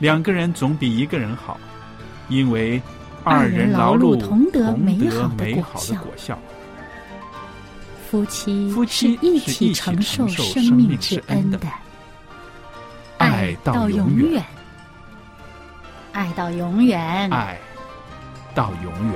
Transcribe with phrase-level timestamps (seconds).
[0.00, 1.60] 两个人总比一个人好，
[2.28, 2.80] 因为
[3.22, 6.38] 二人人劳碌碌同得美美好的果美好的效果效。
[8.10, 11.58] 夫妻夫妻是一起承受生生命命之之恩的，
[13.18, 14.44] 爱到到永远远，
[16.12, 17.30] 爱到永远。
[17.30, 17.58] 爱
[18.54, 19.14] 到永远。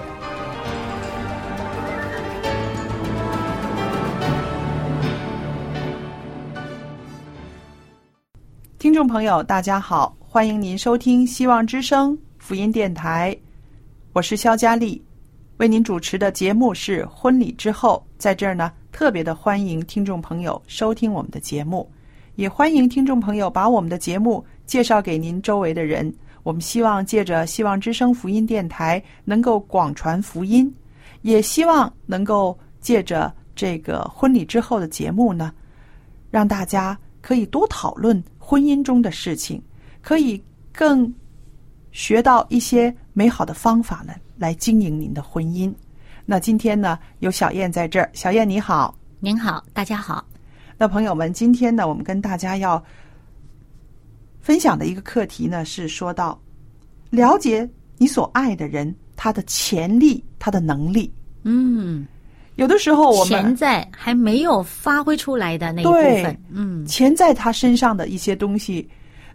[8.78, 13.36] 听众朋友，大家好，欢迎您收听希望之声福音电台，
[14.12, 15.00] 我是肖佳丽，
[15.58, 21.88] 为您主持的节目是婚礼之后，在这儿呢，特别的欢迎听众朋友收听我们的节目，
[22.34, 26.12] 也欢迎听众朋友把我们的节目介绍给您周围的人。
[26.42, 30.68] 我们希望借着希望之声福音电台能够广传福音，
[31.22, 35.54] 也希望能够借着这个婚礼之后的节目呢，
[36.28, 39.62] 让大家可以多讨论婚姻中的事情，
[40.04, 41.10] 可以更
[41.90, 45.72] 学到一些美好的方法呢，来经营您的婚姻。
[46.26, 48.94] 那今天呢，有小燕在这儿，小燕你好。
[49.18, 50.22] 您好，大家好。
[50.76, 52.82] 那朋友们，今天呢，我们跟大家要
[54.42, 56.38] 分享的一个课题呢，是说到
[57.08, 61.10] 了解你所爱的人他的潜力、他的能力。
[61.44, 62.06] 嗯，
[62.56, 68.86] 有的时候我们潜在还没有发挥出来的那一部分，嗯，潜在他身上的一些东西，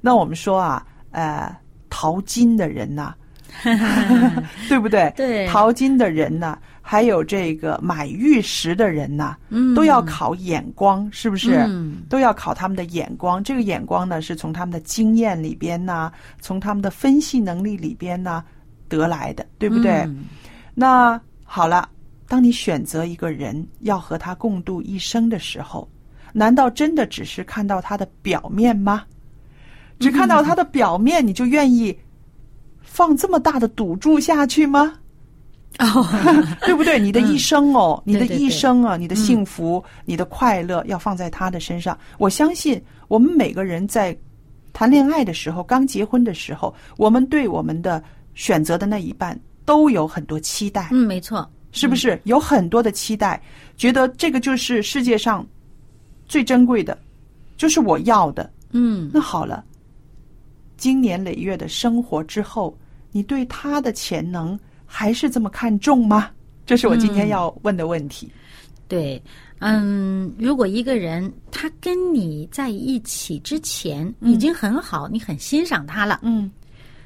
[0.01, 1.55] 那我们说啊，呃，
[1.89, 3.13] 淘金的人呐、
[4.67, 5.11] 对不对？
[5.15, 11.55] 对淘金的人呐、还有这个买玉石的人呐、嗯都要考眼光，是不是？
[11.67, 13.43] 嗯都要考他们的眼光。
[13.43, 16.11] 这个眼光呢，是从他们的经验里边呐、
[16.41, 18.43] 从他们的分析能力里边呐
[18.87, 19.91] 得来的，对不对？
[20.07, 20.25] 嗯
[20.73, 21.89] 那好了，
[22.27, 25.89] 当你选择一个人要和他共度一生的时候，
[26.31, 29.03] 难道真的只是看到他的表面吗？
[29.99, 31.97] 只看到他的表面，你就愿意
[32.81, 34.93] 放这么大的赌注下去吗？
[35.77, 36.05] 哦，
[36.65, 36.99] 对不对？
[36.99, 41.97] 你的一生哦，你的对对对一生啊，你的幸福、你的快乐要放在他的身上。
[42.17, 44.17] 我相信我们每个人在
[44.73, 52.19] 谈恋爱的时候，刚结婚的时候，我们对我们的选择的那一半都有很多期待，嗯，没错，是不是？
[52.23, 53.41] 有很多的期待，
[53.77, 55.45] 觉得这个就是世界上
[56.27, 56.97] 最珍贵的，
[57.57, 58.49] 就是我要的。
[58.71, 59.63] 嗯，那好了，
[60.79, 62.75] 经年累月的生活之后，
[63.11, 66.31] 你对他的潜能还是这么看重吗？
[66.65, 68.31] 这是我今天要问的问题。
[68.87, 69.21] 对，
[69.59, 76.49] 嗯，如果一个人他跟你在一起之前已经很好，你很欣赏他了，嗯，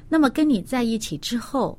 [0.08, 1.78] 那么跟你在一起之后，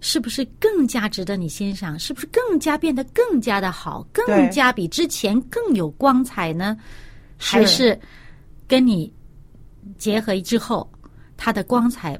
[0.00, 1.98] 是不是更加值得你欣赏？
[1.98, 6.76] 是不是更加变得更加的好，更加比之前更有光彩呢？
[7.38, 7.98] 还是
[8.66, 9.10] 跟你
[9.96, 10.86] 结合之后，
[11.36, 12.18] 他的光彩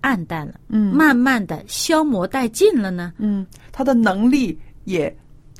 [0.00, 3.12] 暗淡了，嗯慢慢的消磨殆尽了呢？
[3.18, 5.14] 嗯，他的能力也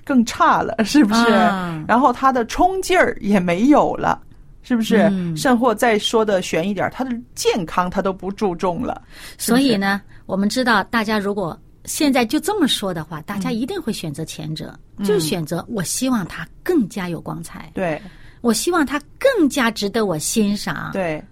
[0.04, 1.32] 更差了， 是不是？
[1.32, 4.22] 啊然后他的冲劲儿也没有了。
[4.62, 5.08] 是不是？
[5.12, 9.00] 嗯甚或再说的悬一点，他的健康他都不注重了。
[9.38, 17.98] 是是所以，呢，我们知道，大家如果现在就这么说的话，大家一定会选择前者，就是选择我希望他更加有光彩，对
[18.42, 20.90] 我希望他更加值得我欣赏。
[20.92, 21.22] 对，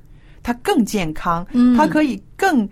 [0.46, 2.68] 他更健康，嗯他可以更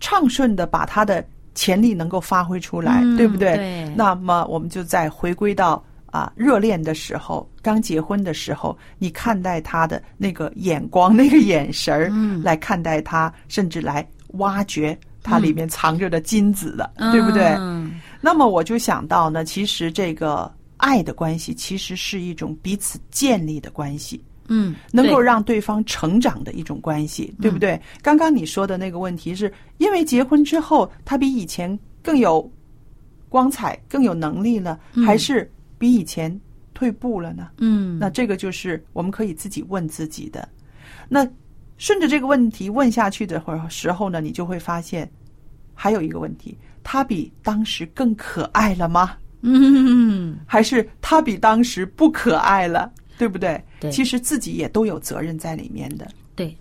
[0.00, 1.22] 畅顺的把他的
[1.54, 3.54] 潜力能够发挥出来，嗯对不对？
[3.54, 14.08] 对那么我们就再回归到啊热恋的时候，刚结婚的时候，你看待他的那个眼光、那个眼神儿，嗯来看待他，甚至来
[14.38, 17.44] 挖掘它里面藏着的金子的，对不对？
[17.58, 24.24] 嗯那么我就想到呢，其实这个爱的关系其实是一种彼此建立的关系。
[24.48, 27.80] 嗯，能够让对方成长的一种关系，对不对？
[28.02, 32.50] 刚刚你说的那个问题是，因为结婚之后，他比以前更有
[33.28, 36.40] 光彩、更有能力了，还是比以前
[36.74, 37.48] 退步了呢？
[37.58, 40.48] 嗯，那这个就是我们可以自己问自己的。
[41.08, 41.26] 那
[41.76, 45.08] 顺着这个问题问下去的时候呢，你就会发现
[45.74, 49.16] 还有一个问题：他比当时更可爱了吗？
[49.42, 52.90] 嗯，还是他比当时不可爱了？
[53.18, 53.62] 对不对？
[53.80, 56.08] 对其实自己也都有责任在里面的。
[56.36, 56.56] 对，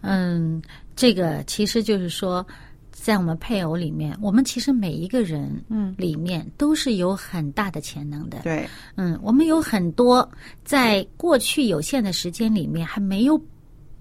[0.00, 0.62] 嗯，
[0.94, 2.46] 这个其实就是说，
[2.92, 8.38] 在我们配偶里面，我们其实每一个人，嗯里面都是有很大的潜能的。
[8.44, 10.26] 对，嗯，我们有很多
[10.64, 13.38] 在过去有限的时间里面还没有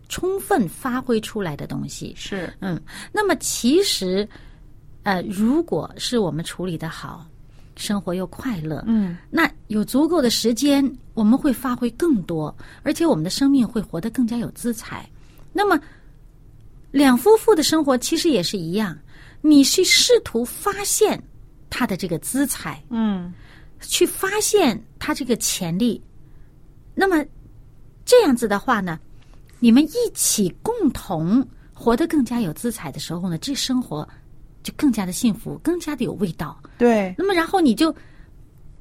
[0.08, 2.14] 充分发挥出来的东西。
[2.16, 2.80] 是，嗯，
[3.12, 4.28] 那么其实，
[5.02, 7.28] 呃，如果是我们处理的好，
[7.76, 10.84] 生活又快乐，嗯，那有足够的时间，
[11.14, 15.10] 我们会发挥更多，而且我们的生命会活得更加有姿彩。
[15.52, 15.80] 那么，
[16.92, 18.98] 两夫妇的生活其实也是一样，
[19.42, 21.22] 你去试图发现
[21.70, 23.34] 他的这个姿彩，嗯，
[23.82, 26.02] 去发现他这个潜力。
[26.96, 27.26] 那么
[28.06, 29.00] 这样子的话呢，
[29.60, 34.08] 你们一起共同活得更加有姿彩的时候呢，这生活
[34.64, 36.58] 就更加的幸福，更加的有味道。
[36.78, 37.92] 对，那么然后你就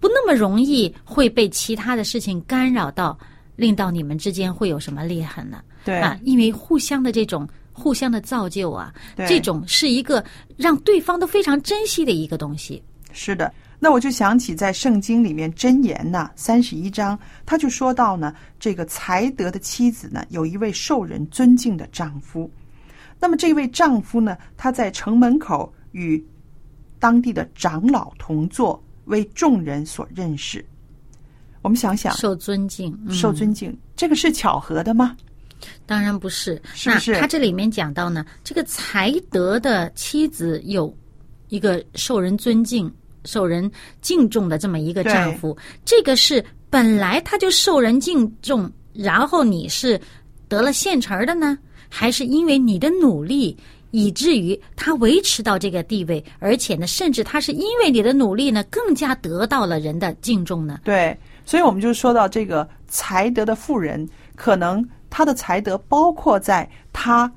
[0.01, 3.19] 不那么容易会被其他的事情干扰到，
[3.57, 5.63] 令到你们之间会有什么裂痕呢？
[5.85, 10.25] 对，啊，因为互相的这种互相的造就啊，对这种是一个
[10.57, 12.83] 让对方都非常珍惜的一个东西。
[13.13, 13.53] 是的。
[13.85, 22.49] 那我就想起在圣经里面箴言呐三十一章，他就说到呢，这个才德的妻子呢，有一位受人尊敬的丈夫。
[23.23, 26.21] 那么这位丈夫呢，他在城门口与
[26.99, 30.65] 当地的长老同坐，为众人所认识。
[31.63, 35.17] 我们想想，受尊敬，嗯、受尊敬，这个是巧合的吗？
[35.87, 37.13] 当然不是，是不是？
[37.13, 40.93] 那他这里面讲到呢，这个才德的妻子有
[41.49, 42.93] 一个受人尊敬、
[43.25, 43.71] 受人
[44.01, 50.01] 敬重的这么一个丈夫，这个是本来他就受人敬重，然后你是
[50.49, 51.57] 得了现成儿的呢，
[51.95, 53.55] 还是因为你的努力？
[53.95, 60.81] 以至于他维持到这个地位，而且呢，甚至他是因为你的努力呢，更加得到了人的敬重呢。
[60.83, 67.31] 对，所以我们就说到这个才德的妇人，可能她的才德包括在她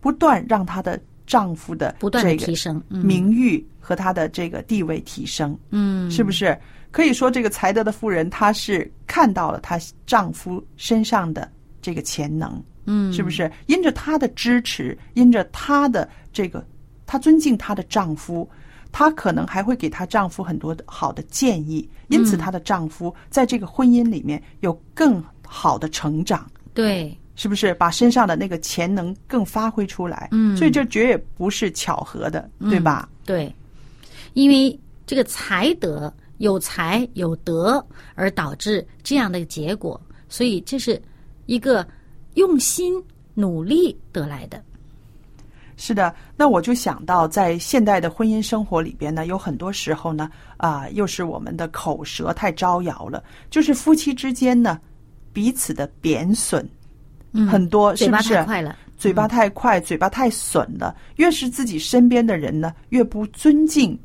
[0.00, 6.58] 不断让她的丈夫的不断提升，嗯名誉和她的这个地位提升，嗯，是不是？
[6.90, 11.48] 可以说，这个才德的妇人，她是看到了她丈夫身上的
[11.80, 13.50] 这个潜能，嗯，是不是？
[13.66, 16.64] 因着她的支持，因着她的这个，
[17.06, 18.48] 她尊敬她的丈夫，
[18.92, 27.74] 她可能还会给她丈夫很多的好的建议，因嗯此她的丈夫在这个婚姻里面有更好的成长，对，是不是？
[27.74, 33.08] 把身上的那个潜能更发挥出来，嗯所以这绝也不是巧合的，对吧？
[33.24, 33.54] 对，
[34.34, 37.84] 因为这个才德有才有德，
[38.14, 41.00] 而导致这样的结果，所以这是
[41.46, 41.86] 一个
[42.34, 43.02] 用心
[43.34, 44.62] 努力得来的。
[45.76, 54.78] 是的，那我就想到，在现代的婚姻生活里边呢，有很多时候呢，啊、又是我们的口舌太招摇了，就是夫妻之间呢，
[55.32, 56.64] 彼此的贬损、
[57.32, 58.42] 嗯，很多，是不是嘴巴？
[58.42, 60.94] 太快了，嘴巴太快，嘴巴太损了。
[61.16, 63.98] 越是自己身边的人呢，越不尊敬，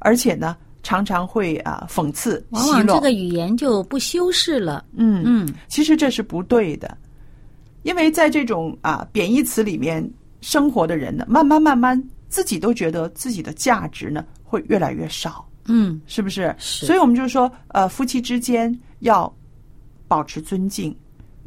[0.00, 2.84] 而且呢，常常会啊、讽刺、往往。
[2.88, 4.84] 这个语言就不修饰了。
[4.96, 6.98] 嗯嗯，其实这是不对的，
[7.84, 10.06] 因为在这种啊贬义词里面
[10.40, 16.54] 生活的人呢，慢慢慢慢自己都觉得自己的价值呢会越来越少，嗯，是不是？
[16.58, 19.32] 是所以我们就说，呃，夫妻之间要
[20.08, 20.94] 保持尊敬，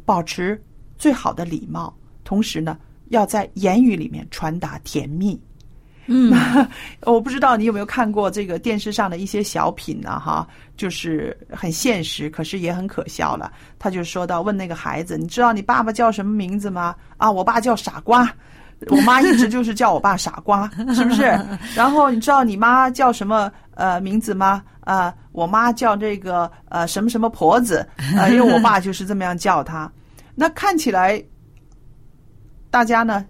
[0.04, 0.60] 保持
[0.96, 2.78] 最好的礼貌，同时呢，
[3.08, 5.38] 要在言语里面传达甜蜜。
[6.08, 6.32] 嗯，
[7.06, 10.46] 我不知道你有没有看过这个电视上的一些小品呢、哈，
[10.76, 13.52] 就是很现实，可是也很可笑了。
[13.78, 18.28] 他就说到问那个孩子：“你知道你爸爸叫什么名字吗？”啊，我爸叫傻瓜。
[18.90, 21.22] 我妈一直就是叫我爸傻瓜， 是不是？
[21.74, 24.62] 然后你知道你妈叫什么呃名字吗？
[24.84, 27.84] 呃，我妈叫这个呃什么什么婆子，
[28.16, 29.90] 呃， 因为我爸就是这么样叫她。
[30.34, 31.20] 那看起来
[32.70, 33.26] 大家呢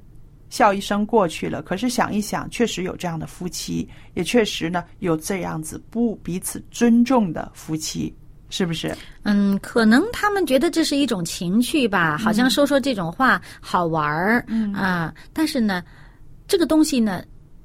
[0.51, 8.15] 笑一声过去了，可是想一想，确实有这样的夫妻，也确实呢有这样子不彼此尊重的夫妻，
[8.49, 8.97] 是不是？
[9.25, 15.83] 嗯，可能他们觉得这是一种情趣吧，好像说说这种话好玩儿，啊，但是呢，
[16.47, 17.23] 这个东西呢，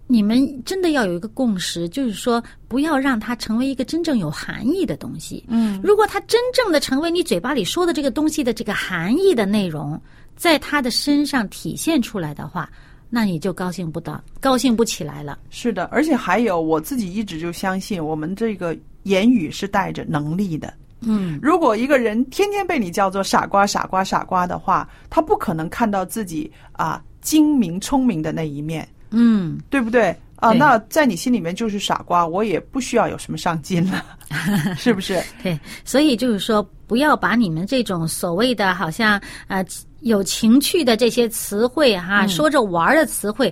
[0.08, 5.46] 你们真的要有一个共识，就是说不要让它成为一个真正有含义的东西。
[5.48, 10.00] 嗯，如果它真正的成为你嘴巴里说的这个东西的这个含义的内容，
[10.36, 12.70] 在他的身上体现出来的话，
[13.10, 15.38] 那你就高兴不到，高兴不起来了。
[15.50, 20.74] 是的，而且还有我自己一直就相信，我们这个言语是带着能力的。
[21.02, 30.16] 嗯，如果一个人天天被你叫做傻瓜、傻瓜、傻瓜的话，他不可能看到自己啊精明聪明的那一面，嗯，对不对？
[30.38, 34.04] 啊，那在你心里面就是傻瓜，我也不需要有什么上进了，
[34.76, 35.22] 是不是？
[35.42, 39.66] 对，所以就是说，不要把你们这种所谓的好像呃
[40.02, 43.52] 有情趣的这些词汇哈、说着玩儿的词汇，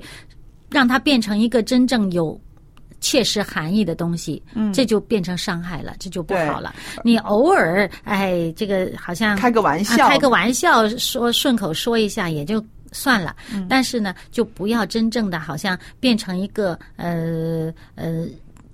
[0.69, 2.39] 让它变成一个真正有。
[3.00, 6.75] 切实含义的东西，嗯，这就变成伤害了，这就不好了。
[7.03, 13.36] 你偶尔，哎，这个好像开个玩笑啊开个玩笑，说顺口说一下也就算了。
[13.67, 18.27] 但是呢，就不要真正的好像变成一个呃呃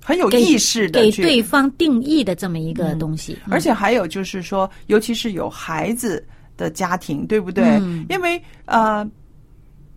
[0.08, 3.38] 很有意识的去给对方定义的这么一个东西。
[3.50, 7.66] 而且还有就是说，尤其是有孩子的家庭，对不对？
[7.82, 9.06] 嗯因为呃，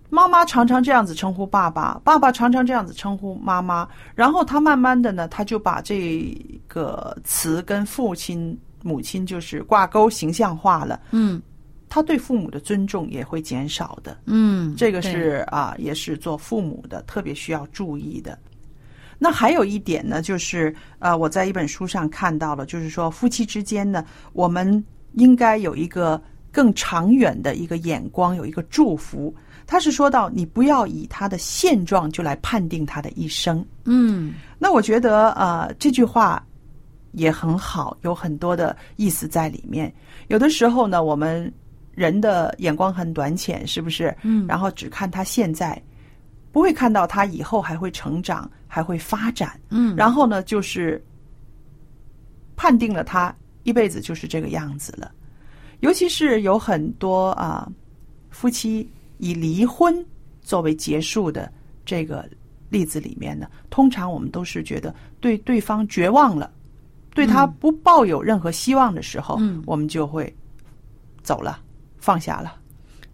[0.08, 6.36] 妈妈常常这样子称呼爸爸，爸爸常常这样子称呼妈妈，然后他慢慢的呢，他就把这
[6.66, 11.00] 个词跟父亲、母亲就是挂钩形象化了。
[11.12, 11.40] 嗯
[11.88, 14.18] 他对父母的尊重也会减少的。
[14.26, 18.36] 嗯，这个是啊，也是做父母的特别需要注意的。
[19.22, 29.32] 那还有一点呢，就是呃，我在一本书上看到了，就是说夫妻之间呢，我们应该有一个更长远的一个眼光，有一个祝福。
[29.66, 33.64] 他是说到，你不要以他的现状就来判定他的一生。
[33.84, 36.44] 嗯那我觉得呃，这句话
[37.12, 39.92] 也很好，有很多的意思在里面。
[40.28, 41.52] 有的时候呢，我们
[41.94, 44.16] 人的眼光很短浅，是不是？
[44.22, 45.80] 嗯然后只看他现在，
[46.52, 49.60] 不会看到他以后还会成长，还会发展。
[49.68, 51.02] 嗯，然后呢，就是
[52.56, 55.12] 判定了他一辈子就是这个样子了。
[55.80, 57.70] 尤其是有很多啊、
[58.30, 60.04] 夫妻以离婚
[60.42, 61.50] 作为结束的
[61.86, 62.28] 这个
[62.68, 66.52] 例子里面呢，通常我们都是觉得对对方绝望了，
[67.14, 70.32] 对他不抱有任何希望的时候，嗯我们就会
[71.22, 71.60] 走了，
[71.98, 72.56] 放下了，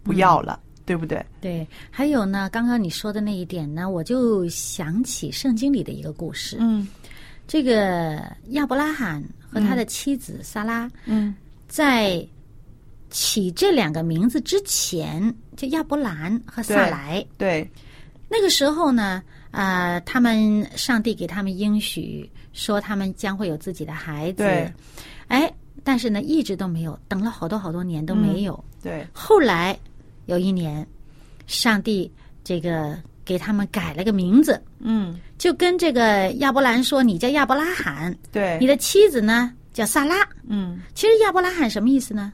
[0.03, 1.23] 不要了，对不对？
[1.39, 1.67] 对。
[1.91, 6.57] 还有呢，刚刚你说的那一点呢，我就想起圣经里的一个故事。
[6.59, 6.87] 嗯
[7.45, 11.33] 这个亚伯拉罕和他的妻子撒拉，嗯
[11.67, 12.25] 在
[13.09, 17.25] 起这两个名字之前，就亚伯兰和撒莱。
[17.37, 17.65] 对，
[18.27, 24.69] 那个时候呢，啊，他们上帝给他们应许说他们将会有自己的孩子对，
[25.27, 25.49] 哎，
[25.85, 28.61] 但是呢，一直都没有，等了好多好多年都没有。
[28.83, 29.79] 对，后来
[30.27, 30.87] 有一年，
[31.47, 32.09] 上帝
[32.43, 35.19] 这个给他们改了个名字，嗯。
[35.37, 40.27] 就跟这个亚伯兰说：“你叫亚伯拉罕，对，你的妻子呢叫萨拉。
[40.47, 42.33] 嗯，”其实亚伯拉罕什么意思呢？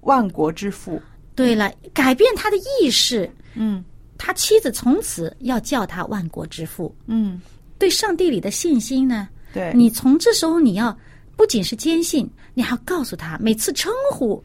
[0.00, 1.00] 万国之父，
[1.34, 3.84] 对了，改变他的意识，嗯。
[4.16, 6.94] 他妻子从此要叫他万国之父。
[7.06, 7.42] 嗯，
[7.78, 10.96] 对上帝里的信心呢，对，你从这时候你要
[11.36, 14.42] 不仅是坚信，你还要告诉他，每次称呼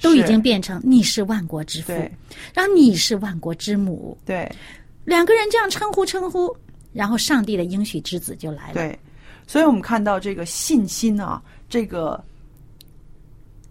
[0.00, 2.10] 都已经变成你是万国之父对，
[2.54, 4.50] 然后你是万国之母，对。
[5.04, 6.54] 两个人这样称呼称呼，
[6.92, 8.74] 然后上帝的应许之子就来了。
[8.74, 8.98] 对，
[9.46, 12.22] 所以我们看到这个信心啊，这个。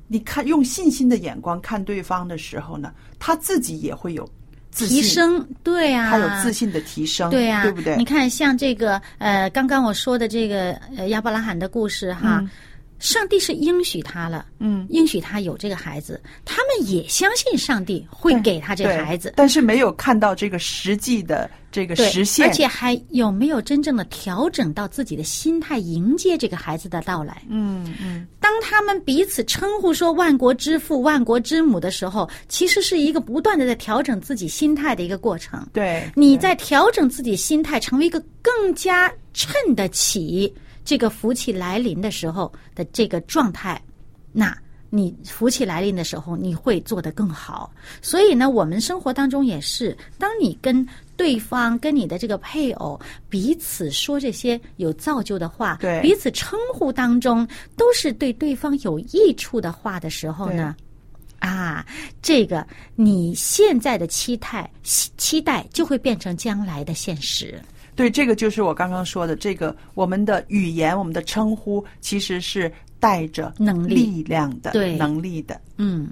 [0.05, 4.29] 你看，用信心的眼光看对方的时候呢，他自己也会有
[4.69, 5.01] 自信。
[5.01, 7.95] 提，升，对啊，他有自信的提升，对啊，对不对？
[7.97, 12.47] 你看，像这个呃，刚刚我说的这个呃亚伯拉罕的故事哈，
[13.03, 27.43] 上帝是应许他了，嗯，应许他有这个孩子，他们也相信上帝会给他这个孩子，但是没有看到这个实际的这个，实现，而且还有没有真正的调整到自己的心态，迎接这个孩子的到来？
[27.49, 35.67] 嗯嗯，当他们彼此称呼说“万国之父”“万国之母”的时候，其实是一个不断的在调整自己心态的一个过程。
[35.73, 40.53] 对，你在调整自己心态，成为一个更加衬得起
[40.85, 43.81] 这个福气来临的时候的这个状态，
[44.31, 44.57] 那
[44.89, 47.71] 你福气来临的时候，你会做得更好。
[48.01, 50.87] 所以呢，我们生活当中也是，当你跟
[51.17, 60.75] 对方、跟你的这个配偶彼此说这些有造就的话，对彼此称呼当中都是对对方有益处的话的时候呢。
[61.39, 61.85] 啊，
[62.21, 67.59] 这个你现在的期待期期待就会变成将来的现实。
[67.95, 73.95] 对，这个就是我刚刚说的，这个我们的语言、我们的称呼，其实是带着能力。
[73.95, 74.95] 力量的、对。
[74.95, 75.59] 能力的。
[75.77, 76.09] 嗯，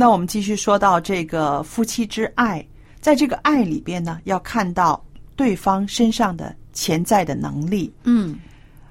[0.00, 2.64] 那我们继续说到这个夫妻之爱，
[3.00, 7.92] 在这个爱里边呢，要看到对方身上的潜在的能力。
[8.04, 8.36] 嗯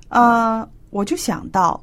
[0.09, 1.81] 啊、我就想到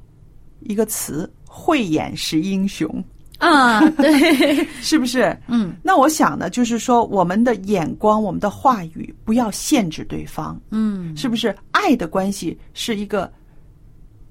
[0.60, 3.02] 一个词“慧眼识英雄
[3.38, 5.34] 啊，对，”， 是不是？
[5.48, 11.56] 嗯那我想呢，就是说我们的眼光、我们的话语不要限制对方，嗯是不是？
[11.70, 13.32] 爱的关系是一个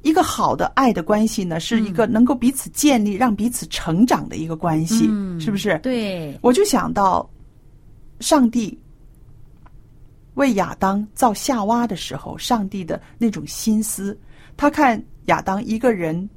[0.03, 5.79] 一个好的爱的关系呢，是一个能够彼此建立、让彼此成长的一个关系，嗯是不是？
[5.79, 7.27] 对，我就想到，
[8.19, 8.77] 上帝
[10.36, 14.17] 为亚当造夏娃的时候，上帝的那种心思，
[14.57, 16.29] 他看亚当一个人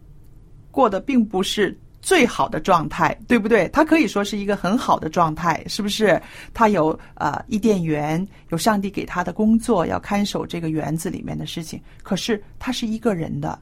[0.70, 1.76] 过得并不是
[2.06, 3.68] 最好的状态，对不对？
[3.70, 6.22] 他可以说是一个很好的状态，是不是？
[6.54, 11.82] 他有呃伊甸园，有上帝给他的工作，要看守这个园子里面的事情。
[12.04, 13.58] 可是他是一个人的，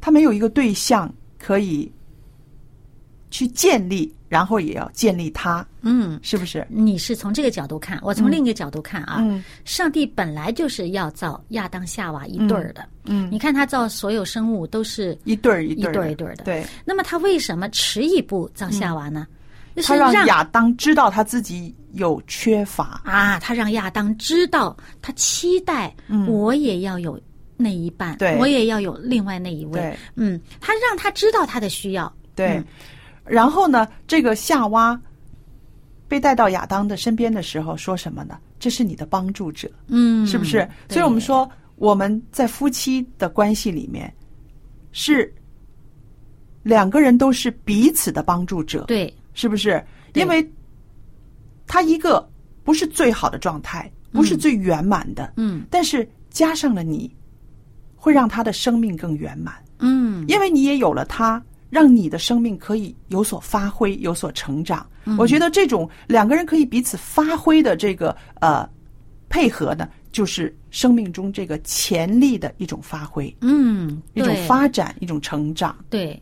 [0.00, 1.92] 他没有一个对象可以
[3.30, 6.18] 去建立，然后也要建立他，嗯。
[6.22, 6.66] 是不是？
[6.68, 9.18] 你是从这个角度看，我从另一个角度看啊。
[9.20, 12.86] 嗯上帝本来就是要造亚当夏娃一对儿的。
[13.04, 16.44] 嗯，你看他造所有生物都是一对儿一一对儿一对儿的。
[16.44, 19.26] 对，那么他为什么迟一步造夏娃呢？
[19.84, 25.94] 他让亚当知道他自己有缺乏，啊，他让亚当知道，他期待
[26.26, 27.20] 我也要有
[27.58, 29.94] 那一半，对我也要有另外那一位。
[30.14, 32.10] 嗯，他让他知道他的需要。
[32.34, 32.56] 对。
[32.56, 32.64] 嗯
[33.26, 34.98] 然后呢，这个夏娃
[36.08, 38.38] 被带到亚当的身边的时候，说什么呢？
[38.58, 40.66] 这是你的帮助者，嗯，是不是？
[40.88, 44.12] 所以我们说，我们在夫妻的关系里面，
[44.92, 45.32] 是
[46.62, 49.84] 两个人都是彼此的帮助者，对，是不是？
[50.14, 50.50] 因为
[51.66, 52.26] 他一个
[52.64, 55.66] 不是最好的状态，不是最圆满的，嗯。
[55.70, 57.14] 但是加上了你，
[57.94, 60.24] 会让他的生命更圆满，嗯。
[60.28, 61.42] 因为你也有了他，
[61.76, 64.86] 让你的生命可以有所发挥，有所成长。
[65.04, 68.66] 嗯我觉得这种两个人可以彼此发挥的这个呃
[69.28, 75.76] 配合呢，就是生命中这个潜力的一种发挥，嗯，一种发展，一种成长。
[75.90, 76.18] 对，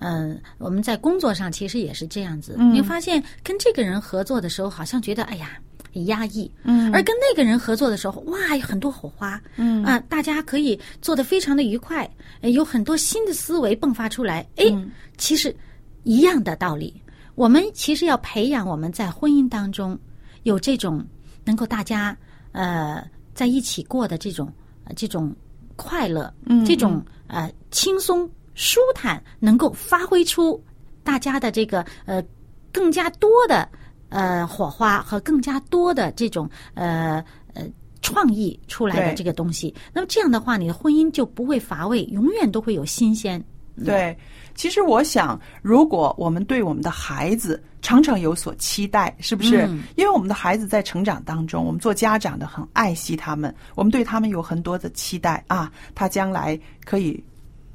[0.00, 2.56] 嗯，我们在工作上其实也是这样子。
[2.58, 5.50] 嗯你会发现跟这个人合作的时候，好像觉得哎呀
[5.96, 6.92] 很压抑，嗯。
[6.92, 9.82] 而跟那个人合作的时候，哇，有很多火花，嗯。
[9.82, 12.08] 啊，大家可以做的非常的愉快，
[12.42, 14.46] 呃有很多新的思维迸发出来。
[14.56, 14.90] 哎，嗯。
[15.16, 15.54] 其实
[16.02, 17.02] 一样的道理，
[17.34, 19.98] 我们其实要培养我们在婚姻当中
[20.42, 21.02] 有这种
[21.46, 22.14] 能够大家
[22.52, 24.52] 呃在一起过的这种
[24.84, 25.34] 呃这种
[25.76, 26.62] 快乐，嗯。
[26.62, 30.62] 这种呃轻松舒坦，能够发挥出
[31.02, 32.22] 大家的这个呃
[32.70, 33.66] 更加多的
[34.08, 37.64] 呃火花和更加多的这种呃呃
[38.02, 39.74] 创意出来的这个东西。
[39.92, 43.42] 那么这样的话，你的婚姻就不会乏味，永远都会有新鲜。
[43.84, 44.16] 对，
[44.54, 49.66] 其实我想，如果我们对我们的孩子常常有所期待，是不是？
[49.66, 57.22] 嗯因为我们的孩子在成长当中，我们做家长的很爱惜他们，我们对他们有很多的期待啊，他将来可以。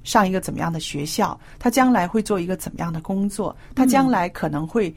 [0.03, 1.39] 上一个怎么样的学校？
[1.59, 3.55] 他将来会做一个怎么样的工作？
[3.75, 4.91] 他将来可能会，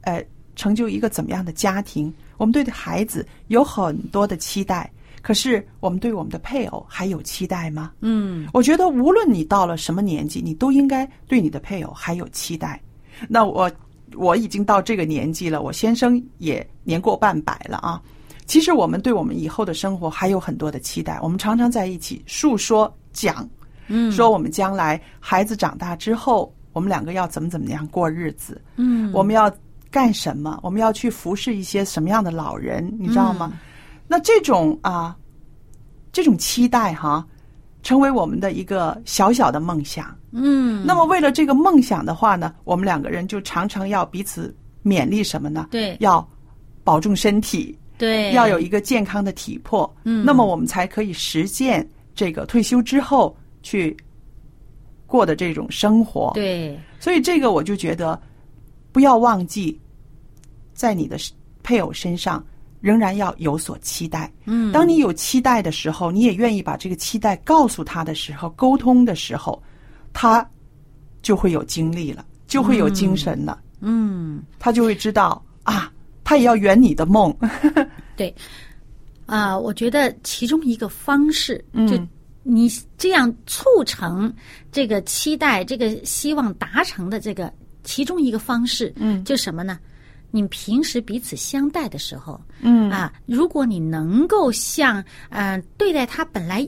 [0.00, 0.20] 呃，
[0.58, 2.12] 成就一个怎么样的家庭？
[2.36, 4.90] 我们对孩子有很多的期待，
[5.22, 7.92] 可是我们对我们的配偶还有期待吗？
[8.00, 12.78] 嗯我觉得无论你到了什么年纪，你都应该对你的配偶还有期待。
[13.28, 13.70] 那我
[14.14, 18.02] 我已经到这个年纪了，我先生也年过半百了啊。
[18.46, 23.48] 其实我们对我们以后的生活还有很多的期待，我们常常在一起述说讲，
[23.86, 29.52] 嗯，说我们将来孩子长大之后，我们两个要怎么怎么样过日子，嗯，我们要
[29.98, 33.50] 干什么，我们要去服侍一些什么样的老人，你知道吗？
[33.52, 33.58] 嗯
[34.06, 35.16] 那这种啊，
[36.12, 37.26] 这种期待哈，
[37.82, 40.16] 成为我们的一个小小的梦想。
[40.30, 45.66] 嗯，那么为了这个梦想的话呢，我们两个人就常常要彼此勉励什么呢？
[45.72, 46.26] 对要
[46.84, 49.92] 保重身体，对要有一个健康的体魄。
[50.04, 51.84] 嗯那么我们才可以实现
[52.14, 53.94] 这个退休之后去
[55.06, 56.30] 过的这种生活。
[56.34, 58.18] 对所以这个我就觉得，
[58.90, 59.78] 不要忘记，
[60.78, 61.18] 在你的
[61.60, 62.42] 配偶身上
[62.80, 64.32] 仍然要有所期待。
[64.44, 69.60] 嗯，当你有期待的时候，你也愿意把这个期待告诉他的时候，沟通的时候，
[70.12, 70.48] 他
[71.20, 74.40] 就会有精力了，就会有精神了，嗯。
[74.60, 77.36] 他就会知道啊，他也要圆你的梦。
[78.14, 78.32] 对。
[79.26, 81.88] 啊、我觉得其中一个方式，嗯。
[81.88, 82.00] 就
[82.44, 84.32] 你这样促成
[84.70, 89.24] 这个期待、这个希望达成的这个其中一个方式，嗯。
[89.24, 89.76] 就什么呢？
[90.30, 96.66] 你们平时彼此相待的时候，嗯啊，如果你能够像嗯、呃对待他本来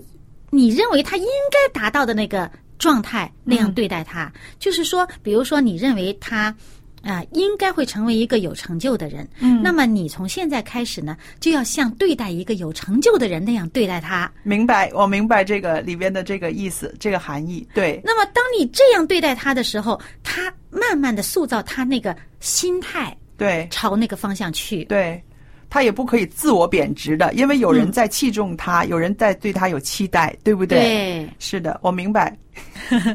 [0.50, 6.54] 你认为他应该达到的那个状态那样对待他，就是说，比如说你认为他
[7.02, 9.26] 啊、应该会成为一个有成就的人。
[9.38, 14.30] 嗯那么你从现在开始呢，就要像对待一个有成就的人那样对待他。
[14.42, 17.66] 明白，我明白这个里边的这个意思，这个含义。
[17.72, 24.84] 对，那么当你这样对待他的时候，他慢慢的塑造他那个心态，对，朝那个方向去。
[24.84, 25.22] 对，
[25.70, 27.92] 他也不可以自我贬值的，因为有人嗯。
[27.92, 30.78] 在器重他，有人在对他有期待，对不对？
[30.78, 32.36] 对，是的，我明白。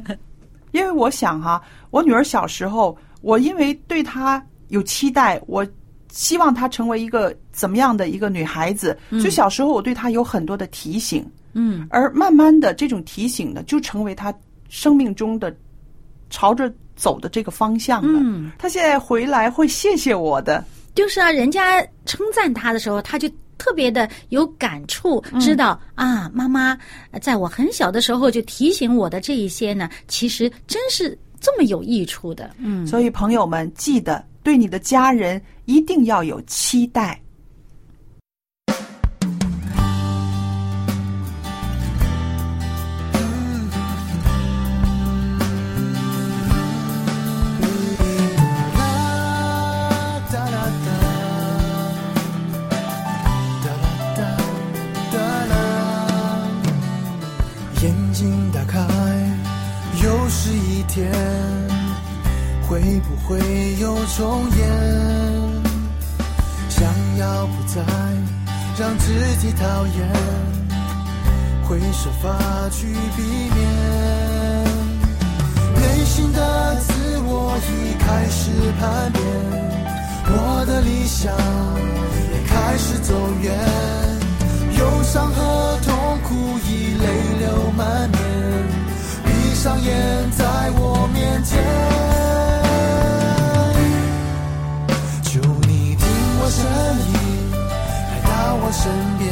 [0.73, 1.61] 因为我想哈、
[1.91, 5.65] 我女儿小时候，我因为对她有期待，我
[6.11, 11.87] 希望她成为一个怎么样的一个女孩子，所以小时候我对她有很多的提醒，嗯。
[11.91, 14.33] 而慢慢的这种提醒呢，就成为她
[14.67, 15.55] 生命中的
[16.29, 18.19] 朝着走的这个方向了。
[18.21, 26.77] 嗯，他现在回来会谢谢我的，就是啊，人家称赞他的时候，他就特别的有感触，知道、啊，妈妈
[27.21, 32.51] 在我很小的时候就提醒我的这一些呢，其实真是这么有益处的。
[32.57, 37.19] 嗯，所以朋友们记得对你的家人一定要有期待。
[60.95, 61.11] 天，
[62.69, 63.37] 会不会
[63.81, 64.65] 有重演？
[66.69, 67.81] 想要不再
[68.79, 70.09] 让自己讨厌，
[71.67, 72.39] 会设法
[72.71, 73.59] 去避免。
[75.75, 79.21] 内心的自我已开始叛变，
[80.29, 81.29] 我的理想
[82.31, 83.53] 也开始走远。
[84.79, 87.05] 忧伤和痛苦已泪
[87.39, 88.17] 流满面，
[89.65, 89.91] 上演
[90.29, 90.45] 在
[90.77, 91.57] 我面前。
[95.23, 96.05] 求你听
[96.37, 96.61] 我声
[97.09, 97.13] 音，
[98.11, 98.29] 来到
[98.61, 99.25] 我身边，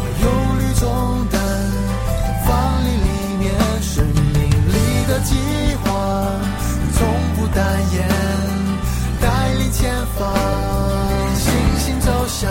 [0.00, 0.26] 把忧
[0.58, 0.82] 虑重
[1.30, 1.36] 担
[2.46, 2.48] 放
[2.80, 3.92] 你里面，生
[4.32, 4.40] 命
[4.72, 5.36] 里的计
[5.84, 5.84] 划
[6.94, 6.98] 从
[7.36, 7.60] 不单
[7.92, 8.08] 言，
[9.20, 10.32] 带领前方，
[11.36, 11.44] 星
[11.78, 12.50] 星走向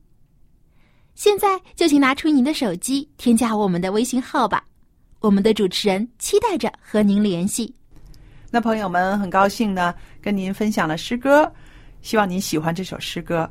[1.15, 4.63] 现在就请拿出您的手机，添加我们的微信号吧。
[5.19, 7.73] 我们的主持人期待着和您联系。
[8.49, 11.51] 那朋友们很高兴呢，跟您分享了诗歌，
[12.01, 13.49] 希望您喜欢这首诗歌。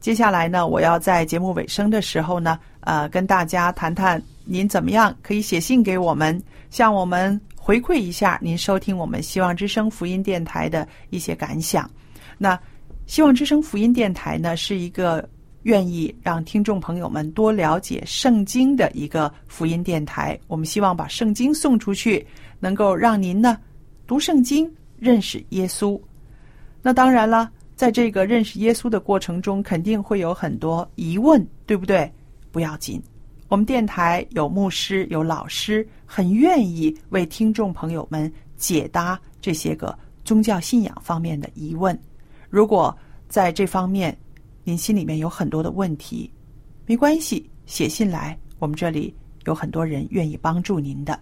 [0.00, 11.88] 接下来呢，我要在节目尾声的时候呢，呃，跟大家谈谈您怎么样可以写信给我们，向我们回馈一下您收听我们希望之声福音电台的一些感想。
[12.36, 12.58] 那
[13.06, 15.26] 希望之声福音电台呢，是一个
[15.64, 20.38] 愿意让听众朋友们多了解圣经的一个福音电台。
[20.46, 22.26] 我们希望把圣经送出去，
[22.58, 23.58] 能够让您呢
[24.06, 26.00] 读圣经，认识耶稣。
[26.80, 27.50] 那当然了。
[27.76, 32.08] 在这个认识耶稣的过程中，肯定会有很多疑问，对不对？
[32.52, 33.02] 不要紧，
[33.48, 41.98] 我们电台有牧师、有老师，很愿意为听众朋友们解答这些个宗教信仰方面的疑问。
[42.48, 42.96] 如果
[43.28, 44.16] 在这方面
[44.66, 46.30] 您心里面有很多的问题，
[46.86, 51.20] 没关系，写信来，我们这里有很多人愿意帮助您的。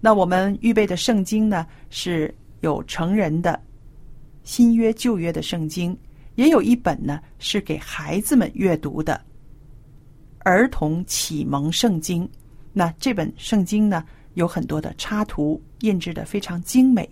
[0.00, 3.60] 那我们预备的圣经呢，是有成人的。
[4.44, 5.94] 新约、旧约的圣经，
[6.36, 9.20] 也有一本呢，是给孩子们阅读的
[10.38, 12.26] 儿童启蒙圣经。
[12.72, 17.06] 那这本圣经呢，有很多的插图，印制的非常精美。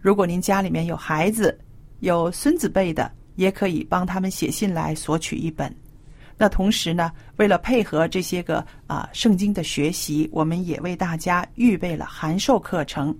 [0.00, 1.58] 如果您家里面有孩子、
[1.98, 5.74] 有孙子辈的，也可以帮他们写信来索取一本。
[6.36, 13.16] 那同时呢，为了配合这些个啊圣经的学习，我们也为大家预备了函授课程。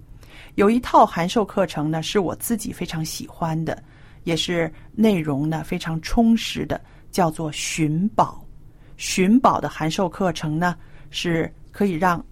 [0.57, 3.81] 有一套函授课程呢，是我自己非常喜欢的，
[4.24, 8.44] 也是内容呢非常充实的，叫做《寻宝》。
[8.96, 10.77] 寻宝的函授课程呢，
[11.11, 12.24] 是可以让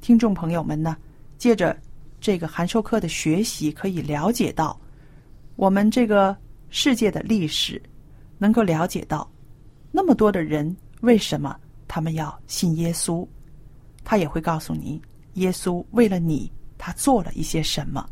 [0.00, 0.96] 听众朋友们呢，
[1.38, 1.74] 借着
[2.20, 4.78] 这个函授课的学习，可以了解到
[5.56, 6.36] 我们这个
[6.70, 7.82] 世界的历史，
[8.38, 9.30] 能够了解到
[9.90, 13.26] 那么多的人为什么他们要信耶稣。
[14.04, 15.00] 他也会告诉你，
[15.34, 16.50] 耶稣为了你。
[16.80, 18.08] 他做了一些什么？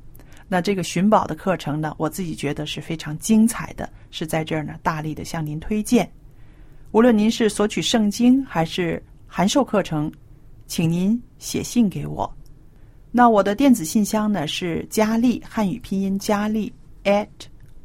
[0.48, 1.94] 那这个寻宝的课程呢？
[1.98, 6.10] 我自己觉得是非常精彩的，是在这儿呢大力的向您推荐。
[6.90, 10.10] 无论您是索取圣经还是函授课程，
[10.66, 12.28] 请您写信给我。
[13.12, 16.72] 那我的电子信箱呢是佳丽汉语拼音佳丽
[17.04, 17.28] at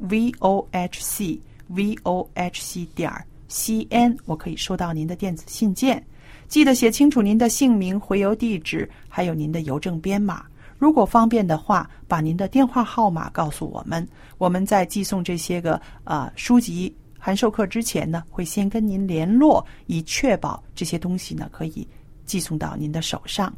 [0.08, 3.10] v o h c v o h c 点
[3.48, 6.04] c n，我可以收到您的电子信件。
[6.48, 10.44] 记得写清楚您的姓名、回邮地址，还有您的邮政编码。
[10.78, 14.06] 如果方便的话，把您的电话号码告诉我们。
[14.36, 21.86] 我们在寄送这些个呃书籍函授课之前呢，会先跟您联络，以确保这些东西呢可以
[22.26, 23.52] 寄送到您的手上。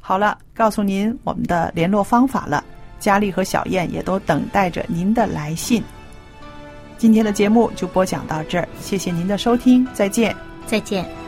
[0.00, 2.64] 好了，告诉您我们的联络方法了。
[3.04, 5.84] 佳丽和小燕也都等待着您的来信。
[6.96, 10.34] 今天的节目就播讲到这儿，谢谢您的收听，再见，
[10.66, 11.23] 再见。